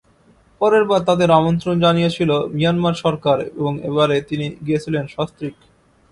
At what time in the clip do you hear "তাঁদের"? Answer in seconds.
1.05-1.29